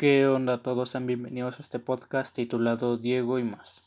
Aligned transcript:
¿Qué 0.00 0.26
onda 0.26 0.62
todos? 0.62 0.88
Sean 0.88 1.06
bienvenidos 1.06 1.58
a 1.58 1.62
este 1.62 1.78
podcast 1.78 2.34
titulado 2.34 2.96
Diego 2.96 3.38
y 3.38 3.44
más. 3.44 3.82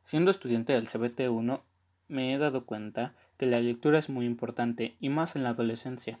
Siendo 0.00 0.30
estudiante 0.30 0.72
del 0.72 0.88
CBT1, 0.88 1.60
me 2.08 2.32
he 2.32 2.38
dado 2.38 2.64
cuenta 2.64 3.12
que 3.36 3.44
la 3.44 3.60
lectura 3.60 3.98
es 3.98 4.08
muy 4.08 4.24
importante 4.24 4.96
y 5.00 5.10
más 5.10 5.36
en 5.36 5.42
la 5.42 5.50
adolescencia. 5.50 6.18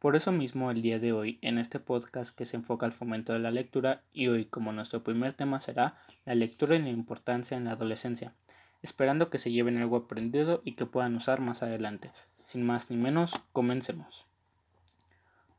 Por 0.00 0.16
eso 0.16 0.32
mismo 0.32 0.72
el 0.72 0.82
día 0.82 0.98
de 0.98 1.12
hoy, 1.12 1.38
en 1.40 1.58
este 1.58 1.78
podcast 1.78 2.36
que 2.36 2.46
se 2.46 2.56
enfoca 2.56 2.84
al 2.84 2.90
fomento 2.90 3.32
de 3.32 3.38
la 3.38 3.52
lectura, 3.52 4.02
y 4.12 4.26
hoy 4.26 4.46
como 4.46 4.72
nuestro 4.72 5.04
primer 5.04 5.34
tema 5.34 5.60
será 5.60 5.96
la 6.24 6.34
lectura 6.34 6.74
y 6.74 6.82
la 6.82 6.90
importancia 6.90 7.56
en 7.56 7.66
la 7.66 7.74
adolescencia, 7.74 8.34
esperando 8.82 9.30
que 9.30 9.38
se 9.38 9.52
lleven 9.52 9.78
algo 9.78 9.98
aprendido 9.98 10.62
y 10.64 10.72
que 10.72 10.84
puedan 10.84 11.14
usar 11.14 11.40
más 11.40 11.62
adelante. 11.62 12.10
Sin 12.42 12.66
más 12.66 12.90
ni 12.90 12.96
menos, 12.96 13.34
comencemos. 13.52 14.26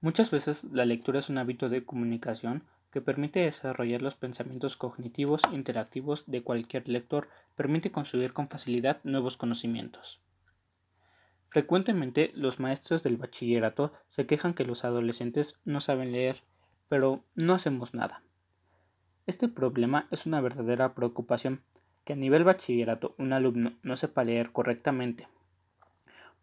Muchas 0.01 0.31
veces 0.31 0.65
la 0.65 0.83
lectura 0.83 1.19
es 1.19 1.29
un 1.29 1.37
hábito 1.37 1.69
de 1.69 1.85
comunicación 1.85 2.63
que 2.91 3.01
permite 3.01 3.41
desarrollar 3.41 4.01
los 4.01 4.15
pensamientos 4.15 4.77
cognitivos 4.77 5.41
interactivos 5.51 6.23
de 6.27 6.41
cualquier 6.41 6.87
lector, 6.87 7.29
permite 7.55 7.91
construir 7.91 8.33
con 8.33 8.49
facilidad 8.49 8.99
nuevos 9.03 9.37
conocimientos. 9.37 10.19
Frecuentemente 11.49 12.31
los 12.35 12.59
maestros 12.59 13.01
del 13.03 13.17
bachillerato 13.17 13.91
se 14.09 14.25
quejan 14.27 14.53
que 14.53 14.65
los 14.65 14.85
adolescentes 14.85 15.59
no 15.65 15.81
saben 15.81 16.11
leer, 16.11 16.43
pero 16.87 17.23
no 17.35 17.53
hacemos 17.53 17.93
nada. 17.93 18.23
Este 19.25 19.47
problema 19.47 20.07
es 20.11 20.25
una 20.25 20.41
verdadera 20.41 20.93
preocupación, 20.93 21.61
que 22.03 22.13
a 22.13 22.15
nivel 22.15 22.43
bachillerato 22.43 23.13
un 23.17 23.33
alumno 23.33 23.73
no 23.83 23.97
sepa 23.97 24.23
leer 24.23 24.51
correctamente, 24.51 25.27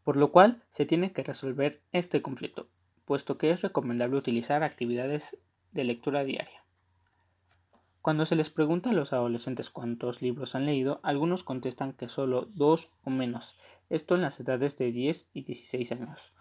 por 0.05 0.17
lo 0.17 0.31
cual 0.31 0.63
se 0.71 0.87
tiene 0.87 1.13
que 1.13 1.25
resolver 1.25 1.81
este 1.91 2.23
conflicto, 2.23 2.69
puesto 3.05 3.39
que 3.39 3.51
es 3.51 3.63
recomendable 3.63 4.17
utilizar 4.17 4.63
actividades 4.63 5.37
de 5.77 5.85
lectura 5.85 6.25
diaria. 6.25 6.65
Cuando 8.03 8.25
se 8.25 8.35
les 8.35 8.51
pregunta 8.51 8.91
a 8.91 8.93
los 8.93 9.13
adolescentes 9.13 9.71
cuántos 9.71 10.23
libros 10.23 10.55
han 10.55 10.65
leído, 10.65 11.01
algunos 11.03 11.45
contestan 11.45 11.93
que 11.93 12.09
solo 12.09 12.49
dos 12.55 12.89
o 13.05 13.11
menos, 13.11 13.57
esto 13.91 14.15
en 14.15 14.23
las 14.23 14.41
edades 14.41 14.77
de 14.77 14.91
10 14.91 15.29
y 15.35 15.43
16 15.43 15.93
años. 15.93 16.33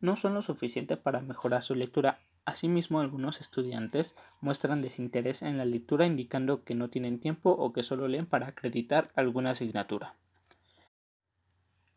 No 0.00 0.16
son 0.16 0.34
lo 0.34 0.42
suficiente 0.42 0.96
para 0.96 1.20
mejorar 1.20 1.62
su 1.62 1.74
lectura. 1.74 2.20
Asimismo, 2.44 3.00
algunos 3.00 3.40
estudiantes 3.40 4.14
muestran 4.40 4.82
desinterés 4.82 5.42
en 5.42 5.58
la 5.58 5.64
lectura 5.64 6.06
indicando 6.06 6.64
que 6.64 6.74
no 6.74 6.90
tienen 6.90 7.20
tiempo 7.20 7.50
o 7.50 7.72
que 7.72 7.82
solo 7.82 8.08
leen 8.08 8.26
para 8.26 8.48
acreditar 8.48 9.12
alguna 9.14 9.50
asignatura. 9.50 10.16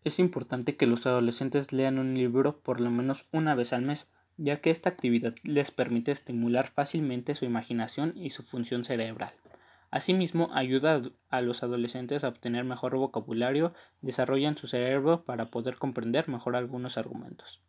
Es 0.03 0.19
importante 0.19 0.77
que 0.77 0.85
los 0.87 1.05
adolescentes 1.05 1.73
lean 1.73 1.97
un 1.97 2.13
libro 2.13 2.59
por 2.59 2.79
lo 2.79 2.91
menos 2.91 3.25
una 3.31 3.55
vez 3.55 3.73
al 3.73 3.81
mes, 3.81 4.07
ya 4.37 4.61
que 4.61 4.71
esta 4.71 4.89
actividad 4.89 5.35
les 5.43 5.71
permite 5.71 6.11
estimular 6.11 6.67
fácilmente 6.67 7.35
su 7.35 7.45
imaginación 7.45 8.13
y 8.15 8.31
su 8.31 8.43
función 8.43 8.83
cerebral. 8.83 9.33
Asimismo, 9.91 10.49
ayuda 10.53 11.01
a 11.29 11.41
los 11.41 11.63
adolescentes 11.63 12.23
a 12.23 12.27
obtener 12.27 12.65
mejor 12.65 12.97
vocabulario, 12.97 13.73
desarrollan 14.01 14.57
su 14.57 14.67
cerebro 14.67 15.23
para 15.23 15.51
poder 15.51 15.77
comprender 15.77 16.27
mejor 16.27 16.55
algunos 16.55 16.97
argumentos. 16.97 17.61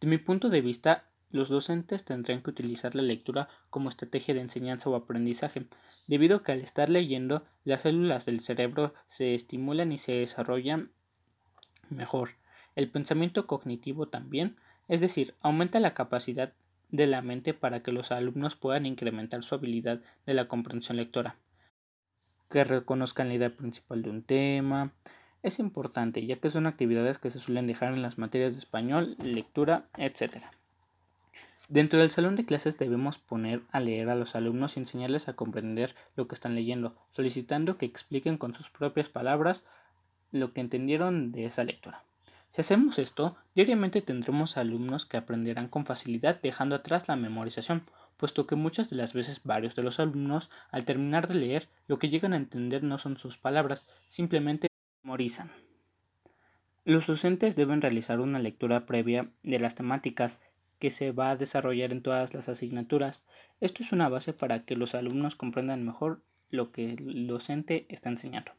De 0.00 0.08
mi 0.08 0.18
punto 0.18 0.48
de 0.48 0.60
vista, 0.60 1.04
los 1.30 1.48
docentes 1.48 2.04
tendrán 2.04 2.42
que 2.42 2.50
utilizar 2.50 2.94
la 2.94 3.02
lectura 3.02 3.48
como 3.70 3.88
estrategia 3.88 4.34
de 4.34 4.40
enseñanza 4.40 4.90
o 4.90 4.96
aprendizaje, 4.96 5.66
debido 6.06 6.38
a 6.38 6.42
que 6.42 6.52
al 6.52 6.60
estar 6.60 6.88
leyendo, 6.88 7.44
las 7.64 7.82
células 7.82 8.26
del 8.26 8.40
cerebro 8.40 8.92
se 9.06 9.34
estimulan 9.34 9.92
y 9.92 9.98
se 9.98 10.12
desarrollan 10.12 10.90
mejor. 11.88 12.30
El 12.74 12.90
pensamiento 12.90 13.46
cognitivo 13.46 14.08
también, 14.08 14.56
es 14.92 15.00
decir, 15.00 15.32
aumenta 15.40 15.80
la 15.80 15.94
capacidad 15.94 16.52
de 16.90 17.06
la 17.06 17.22
mente 17.22 17.54
para 17.54 17.82
que 17.82 17.92
los 17.92 18.12
alumnos 18.12 18.56
puedan 18.56 18.84
incrementar 18.84 19.42
su 19.42 19.54
habilidad 19.54 20.02
de 20.26 20.34
la 20.34 20.48
comprensión 20.48 20.98
lectora, 20.98 21.36
que 22.50 22.62
reconozcan 22.62 23.28
la 23.28 23.34
idea 23.34 23.56
principal 23.56 24.02
de 24.02 24.10
un 24.10 24.22
tema. 24.22 24.92
Es 25.42 25.60
importante 25.60 26.26
ya 26.26 26.36
que 26.36 26.50
son 26.50 26.66
actividades 26.66 27.16
que 27.16 27.30
se 27.30 27.40
suelen 27.40 27.66
dejar 27.66 27.94
en 27.94 28.02
las 28.02 28.18
materias 28.18 28.52
de 28.52 28.58
español, 28.58 29.16
lectura, 29.22 29.86
etc. 29.96 30.42
Dentro 31.70 31.98
del 31.98 32.10
salón 32.10 32.36
de 32.36 32.44
clases 32.44 32.76
debemos 32.76 33.16
poner 33.16 33.62
a 33.70 33.80
leer 33.80 34.10
a 34.10 34.14
los 34.14 34.36
alumnos 34.36 34.76
y 34.76 34.80
enseñarles 34.80 35.26
a 35.26 35.32
comprender 35.32 35.94
lo 36.16 36.28
que 36.28 36.34
están 36.34 36.54
leyendo, 36.54 36.94
solicitando 37.12 37.78
que 37.78 37.86
expliquen 37.86 38.36
con 38.36 38.52
sus 38.52 38.68
propias 38.68 39.08
palabras 39.08 39.64
lo 40.32 40.52
que 40.52 40.60
entendieron 40.60 41.32
de 41.32 41.46
esa 41.46 41.64
lectura. 41.64 42.04
Si 42.52 42.60
hacemos 42.60 42.98
esto, 42.98 43.34
diariamente 43.54 44.02
tendremos 44.02 44.58
alumnos 44.58 45.06
que 45.06 45.16
aprenderán 45.16 45.68
con 45.68 45.86
facilidad 45.86 46.38
dejando 46.42 46.76
atrás 46.76 47.08
la 47.08 47.16
memorización, 47.16 47.86
puesto 48.18 48.46
que 48.46 48.56
muchas 48.56 48.90
de 48.90 48.96
las 48.96 49.14
veces 49.14 49.40
varios 49.42 49.74
de 49.74 49.82
los 49.82 49.98
alumnos, 49.98 50.50
al 50.70 50.84
terminar 50.84 51.28
de 51.28 51.34
leer, 51.36 51.70
lo 51.88 51.98
que 51.98 52.10
llegan 52.10 52.34
a 52.34 52.36
entender 52.36 52.82
no 52.82 52.98
son 52.98 53.16
sus 53.16 53.38
palabras, 53.38 53.88
simplemente 54.08 54.68
memorizan. 55.02 55.50
Los 56.84 57.06
docentes 57.06 57.56
deben 57.56 57.80
realizar 57.80 58.20
una 58.20 58.38
lectura 58.38 58.84
previa 58.84 59.30
de 59.42 59.58
las 59.58 59.74
temáticas 59.74 60.38
que 60.78 60.90
se 60.90 61.10
va 61.10 61.30
a 61.30 61.36
desarrollar 61.36 61.90
en 61.90 62.02
todas 62.02 62.34
las 62.34 62.50
asignaturas. 62.50 63.24
Esto 63.62 63.82
es 63.82 63.92
una 63.92 64.10
base 64.10 64.34
para 64.34 64.66
que 64.66 64.76
los 64.76 64.94
alumnos 64.94 65.36
comprendan 65.36 65.86
mejor 65.86 66.20
lo 66.50 66.70
que 66.70 66.92
el 66.92 67.26
docente 67.26 67.86
está 67.88 68.10
enseñando. 68.10 68.52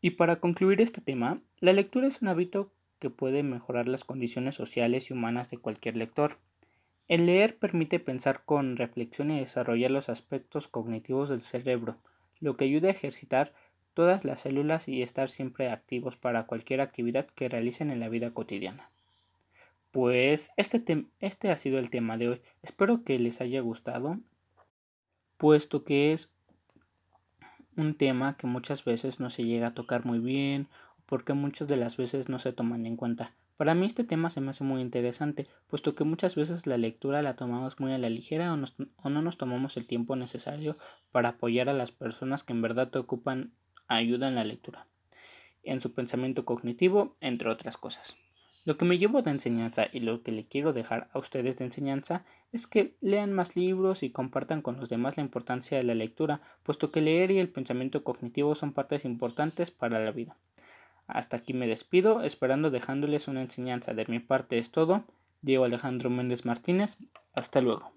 Y 0.00 0.10
para 0.10 0.36
concluir 0.36 0.80
este 0.80 1.00
tema, 1.00 1.40
la 1.58 1.72
lectura 1.72 2.06
es 2.06 2.22
un 2.22 2.28
hábito 2.28 2.70
que 2.98 3.10
puede 3.10 3.42
mejorar 3.42 3.88
las 3.88 4.04
condiciones 4.04 4.54
sociales 4.54 5.10
y 5.10 5.12
humanas 5.12 5.50
de 5.50 5.58
cualquier 5.58 5.96
lector. 5.96 6.38
El 7.08 7.26
leer 7.26 7.56
permite 7.56 7.98
pensar 7.98 8.44
con 8.44 8.76
reflexión 8.76 9.30
y 9.30 9.40
desarrollar 9.40 9.90
los 9.90 10.08
aspectos 10.08 10.68
cognitivos 10.68 11.30
del 11.30 11.42
cerebro, 11.42 11.96
lo 12.38 12.56
que 12.56 12.66
ayuda 12.66 12.88
a 12.88 12.92
ejercitar 12.92 13.52
todas 13.94 14.24
las 14.24 14.42
células 14.42 14.86
y 14.86 15.02
estar 15.02 15.28
siempre 15.28 15.70
activos 15.70 16.16
para 16.16 16.46
cualquier 16.46 16.80
actividad 16.80 17.26
que 17.26 17.48
realicen 17.48 17.90
en 17.90 17.98
la 17.98 18.08
vida 18.08 18.30
cotidiana. 18.30 18.90
Pues 19.90 20.50
este, 20.56 21.06
este 21.18 21.50
ha 21.50 21.56
sido 21.56 21.78
el 21.78 21.90
tema 21.90 22.16
de 22.18 22.28
hoy. 22.28 22.40
Espero 22.62 23.02
que 23.02 23.18
les 23.18 23.40
haya 23.40 23.60
gustado, 23.60 24.18
puesto 25.38 25.82
que 25.82 26.12
es 26.12 26.32
un 27.78 27.94
tema 27.94 28.36
que 28.36 28.46
muchas 28.46 28.84
veces 28.84 29.20
no 29.20 29.30
se 29.30 29.44
llega 29.44 29.68
a 29.68 29.74
tocar 29.74 30.04
muy 30.04 30.18
bien 30.18 30.68
porque 31.06 31.32
muchas 31.32 31.68
de 31.68 31.76
las 31.76 31.96
veces 31.96 32.28
no 32.28 32.38
se 32.38 32.52
toman 32.52 32.84
en 32.84 32.96
cuenta. 32.96 33.32
Para 33.56 33.74
mí 33.74 33.86
este 33.86 34.04
tema 34.04 34.30
se 34.30 34.40
me 34.40 34.50
hace 34.50 34.62
muy 34.62 34.80
interesante, 34.80 35.48
puesto 35.68 35.94
que 35.94 36.04
muchas 36.04 36.36
veces 36.36 36.66
la 36.66 36.76
lectura 36.76 37.22
la 37.22 37.34
tomamos 37.34 37.80
muy 37.80 37.92
a 37.92 37.98
la 37.98 38.10
ligera 38.10 38.52
o, 38.52 39.08
no 39.08 39.22
nos 39.22 39.38
tomamos 39.38 39.76
el 39.76 39.86
tiempo 39.86 40.16
necesario 40.16 40.76
para 41.10 41.30
apoyar 41.30 41.68
a 41.68 41.72
las 41.72 41.90
personas 41.90 42.44
que 42.44 42.52
en 42.52 42.62
verdad 42.62 42.90
te 42.90 42.98
ocupan 42.98 43.52
ayuda 43.88 44.28
en 44.28 44.34
la 44.34 44.44
lectura, 44.44 44.86
en 45.62 45.80
su 45.80 45.92
pensamiento 45.92 46.44
cognitivo, 46.44 47.16
entre 47.20 47.48
otras 47.48 47.76
cosas. 47.76 48.16
Lo 48.68 48.76
que 48.76 48.84
me 48.84 48.98
llevo 48.98 49.22
de 49.22 49.30
enseñanza 49.30 49.86
y 49.94 50.00
lo 50.00 50.22
que 50.22 50.30
le 50.30 50.44
quiero 50.44 50.74
dejar 50.74 51.08
a 51.14 51.18
ustedes 51.18 51.56
de 51.56 51.64
enseñanza 51.64 52.26
es 52.52 52.66
que 52.66 52.92
lean 53.00 53.32
más 53.32 53.56
libros 53.56 54.02
y 54.02 54.10
compartan 54.10 54.60
con 54.60 54.76
los 54.76 54.90
demás 54.90 55.16
la 55.16 55.22
importancia 55.22 55.78
de 55.78 55.84
la 55.84 55.94
lectura, 55.94 56.42
puesto 56.64 56.90
que 56.92 57.00
leer 57.00 57.30
y 57.30 57.38
el 57.38 57.48
pensamiento 57.48 58.04
cognitivo 58.04 58.54
son 58.54 58.74
partes 58.74 59.06
importantes 59.06 59.70
para 59.70 60.04
la 60.04 60.10
vida. 60.10 60.36
Hasta 61.06 61.38
aquí 61.38 61.54
me 61.54 61.66
despido, 61.66 62.22
esperando 62.22 62.70
dejándoles 62.70 63.26
una 63.26 63.40
enseñanza. 63.40 63.94
De 63.94 64.04
mi 64.04 64.18
parte 64.18 64.58
es 64.58 64.70
todo. 64.70 65.04
Diego 65.40 65.64
Alejandro 65.64 66.10
Méndez 66.10 66.44
Martínez. 66.44 66.98
Hasta 67.32 67.62
luego. 67.62 67.92